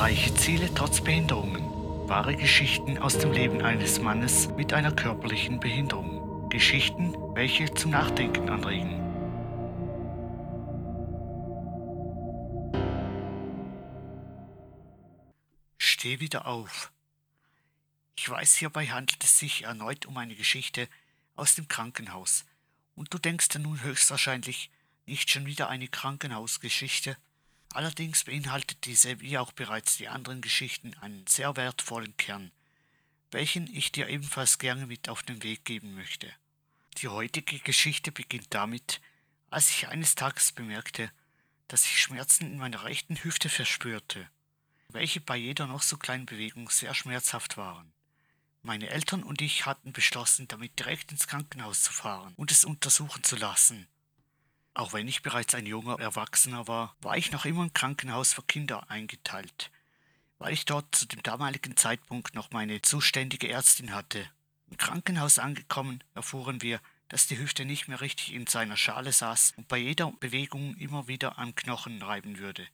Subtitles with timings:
[0.00, 1.62] Erreiche Ziele trotz Behinderungen.
[2.08, 6.48] Wahre Geschichten aus dem Leben eines Mannes mit einer körperlichen Behinderung.
[6.48, 8.98] Geschichten, welche zum Nachdenken anregen.
[15.76, 16.90] Steh wieder auf.
[18.16, 20.88] Ich weiß, hierbei handelt es sich erneut um eine Geschichte
[21.36, 22.46] aus dem Krankenhaus.
[22.94, 24.70] Und du denkst ja nun höchstwahrscheinlich
[25.04, 27.18] nicht schon wieder eine Krankenhausgeschichte.
[27.72, 32.50] Allerdings beinhaltet diese, wie auch bereits die anderen Geschichten, einen sehr wertvollen Kern,
[33.30, 36.32] welchen ich dir ebenfalls gerne mit auf den Weg geben möchte.
[36.98, 39.00] Die heutige Geschichte beginnt damit,
[39.50, 41.10] als ich eines Tages bemerkte,
[41.68, 44.28] dass ich Schmerzen in meiner rechten Hüfte verspürte,
[44.88, 47.92] welche bei jeder noch so kleinen Bewegung sehr schmerzhaft waren.
[48.62, 53.22] Meine Eltern und ich hatten beschlossen, damit direkt ins Krankenhaus zu fahren und es untersuchen
[53.22, 53.86] zu lassen.
[54.74, 58.42] Auch wenn ich bereits ein junger Erwachsener war, war ich noch immer im Krankenhaus für
[58.42, 59.70] Kinder eingeteilt,
[60.38, 64.28] weil ich dort zu dem damaligen Zeitpunkt noch meine zuständige Ärztin hatte.
[64.70, 69.54] Im Krankenhaus angekommen, erfuhren wir, dass die Hüfte nicht mehr richtig in seiner Schale saß
[69.56, 72.66] und bei jeder Bewegung immer wieder am Knochen reiben würde,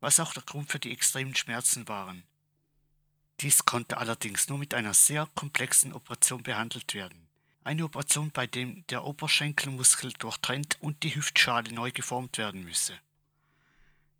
[0.00, 2.24] was auch der Grund für die extremen Schmerzen waren.
[3.40, 7.25] Dies konnte allerdings nur mit einer sehr komplexen Operation behandelt werden.
[7.66, 12.96] Eine Operation, bei dem der Oberschenkelmuskel durchtrennt und die Hüftschale neu geformt werden müsse.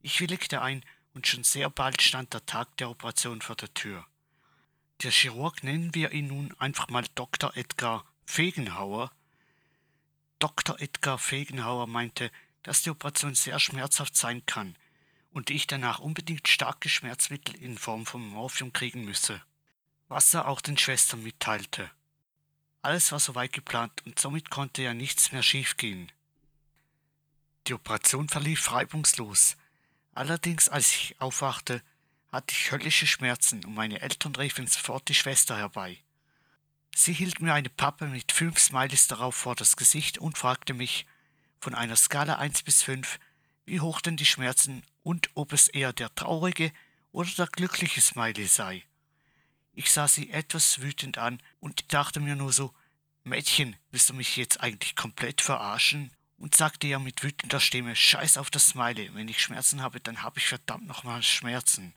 [0.02, 4.04] Ich willigte ein und schon sehr bald stand der Tag der Operation vor der Tür.
[5.04, 7.56] Der Chirurg, nennen wir ihn nun einfach mal Dr.
[7.56, 9.12] Edgar Fegenhauer.
[10.40, 10.80] Dr.
[10.80, 12.32] Edgar Fegenhauer meinte,
[12.64, 14.74] dass die Operation sehr schmerzhaft sein kann
[15.30, 19.40] und ich danach unbedingt starke Schmerzmittel in Form von Morphium kriegen müsse,
[20.08, 21.92] was er auch den Schwestern mitteilte.
[22.86, 26.12] Alles war soweit geplant und somit konnte ja nichts mehr schiefgehen.
[27.66, 29.56] Die Operation verlief reibungslos.
[30.14, 31.82] Allerdings, als ich aufwachte,
[32.30, 35.98] hatte ich höllische Schmerzen und meine Eltern riefen sofort die Schwester herbei.
[36.94, 41.06] Sie hielt mir eine Pappe mit fünf Smileys darauf vor das Gesicht und fragte mich
[41.58, 43.18] von einer Skala 1 bis 5,
[43.64, 46.70] wie hoch denn die Schmerzen und ob es eher der traurige
[47.10, 48.84] oder der glückliche Smiley sei.
[49.76, 52.74] Ich sah sie etwas wütend an und dachte mir nur so,
[53.22, 56.10] Mädchen, willst du mich jetzt eigentlich komplett verarschen?
[56.38, 60.22] Und sagte ihr mit wütender Stimme, scheiß auf das Smiley, wenn ich Schmerzen habe, dann
[60.22, 61.94] habe ich verdammt nochmal Schmerzen.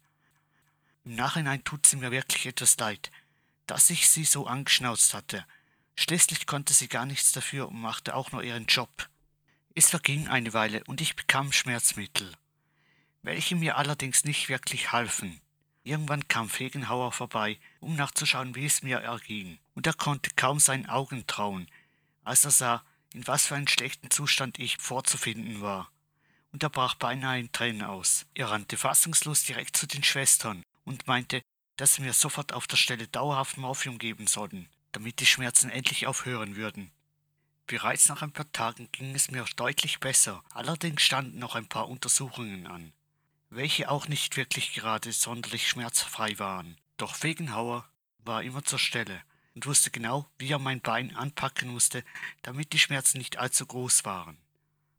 [1.03, 3.12] Im Nachhinein tut sie mir wirklich etwas leid,
[3.66, 5.44] dass ich sie so angeschnauzt hatte.
[5.96, 9.09] Schließlich konnte sie gar nichts dafür und machte auch nur ihren Job.
[9.73, 12.31] Es verging eine Weile und ich bekam Schmerzmittel
[13.22, 15.41] welche mir allerdings nicht wirklich halfen.
[15.90, 20.86] Irgendwann kam Fegenhauer vorbei, um nachzuschauen, wie es mir erging, und er konnte kaum seinen
[20.86, 21.68] Augen trauen,
[22.24, 25.92] als er sah, in was für einem schlechten Zustand ich vorzufinden war.
[26.52, 28.28] Und er brach beinahe in Tränen aus.
[28.36, 31.42] Er rannte fassungslos direkt zu den Schwestern und meinte,
[31.76, 36.06] dass sie mir sofort auf der Stelle dauerhaft Morphium geben sollten, damit die Schmerzen endlich
[36.06, 36.92] aufhören würden.
[37.66, 41.90] Bereits nach ein paar Tagen ging es mir deutlich besser, allerdings standen noch ein paar
[41.90, 42.94] Untersuchungen an
[43.50, 46.78] welche auch nicht wirklich gerade sonderlich schmerzfrei waren.
[46.98, 47.90] Doch Fegenhauer
[48.20, 49.22] war immer zur Stelle
[49.56, 52.04] und wusste genau, wie er mein Bein anpacken musste,
[52.44, 54.38] damit die Schmerzen nicht allzu groß waren.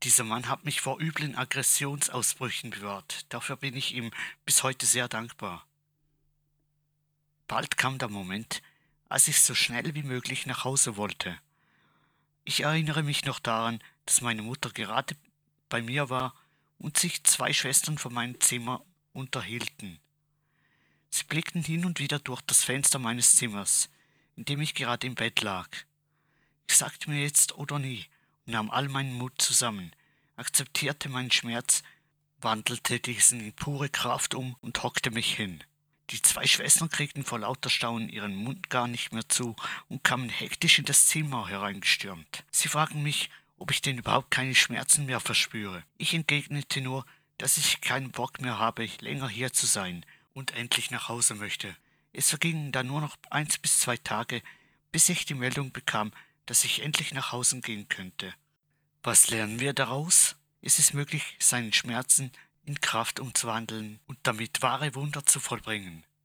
[0.03, 4.11] Dieser Mann hat mich vor üblen Aggressionsausbrüchen bewahrt, dafür bin ich ihm
[4.47, 5.67] bis heute sehr dankbar.
[7.47, 8.63] Bald kam der Moment,
[9.09, 11.39] als ich so schnell wie möglich nach Hause wollte.
[12.45, 15.17] Ich erinnere mich noch daran, dass meine Mutter gerade
[15.69, 16.35] bei mir war
[16.81, 20.01] und sich zwei Schwestern vor meinem Zimmer unterhielten.
[21.11, 23.91] Sie blickten hin und wieder durch das Fenster meines Zimmers,
[24.37, 25.69] in dem ich gerade im Bett lag.
[26.69, 28.07] Ich sagte mir jetzt oder nie
[28.47, 29.93] und nahm all meinen Mut zusammen,
[30.37, 31.83] akzeptierte meinen Schmerz,
[32.41, 35.63] wandelte diesen in pure Kraft um und hockte mich hin.
[36.11, 39.55] Die zwei Schwestern kriegten vor lauter Staunen ihren Mund gar nicht mehr zu
[39.89, 42.45] und kamen hektisch in das Zimmer hereingestürmt.
[42.51, 43.31] Sie fragten mich,
[43.61, 45.85] ob ich denn überhaupt keine Schmerzen mehr verspüre.
[45.99, 47.05] Ich entgegnete nur,
[47.39, 51.77] dass ich keinen Bock mehr habe, länger hier zu sein und endlich nach Hause möchte.
[52.13, 54.43] Es vergingen dann nur noch eins bis zwei Tage,
[54.93, 56.11] bis ich die Meldung bekam,
[56.47, 58.35] dass ich endlich nach Hause gehen könnte.
[59.03, 60.37] Was lernen wir daraus?
[60.63, 62.33] Es ist möglich, seinen Schmerzen
[62.65, 66.03] in Kraft umzuwandeln und damit wahre Wunder zu vollbringen.